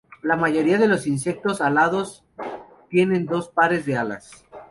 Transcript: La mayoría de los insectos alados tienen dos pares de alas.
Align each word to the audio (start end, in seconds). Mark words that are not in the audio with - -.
La 0.23 0.35
mayoría 0.35 0.79
de 0.79 0.87
los 0.87 1.05
insectos 1.05 1.61
alados 1.61 2.23
tienen 2.89 3.27
dos 3.27 3.49
pares 3.49 3.85
de 3.85 3.97
alas. 3.97 4.47